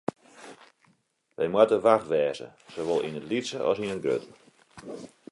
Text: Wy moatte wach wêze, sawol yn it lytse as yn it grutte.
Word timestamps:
Wy 1.37 1.45
moatte 1.53 1.77
wach 1.85 2.05
wêze, 2.11 2.47
sawol 2.73 3.03
yn 3.07 3.19
it 3.19 3.27
lytse 3.29 3.57
as 3.69 3.77
yn 3.83 3.93
it 3.95 4.03
grutte. 4.03 4.31